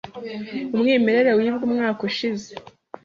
[0.75, 2.51] Umwimerere wibwe umwaka ushize.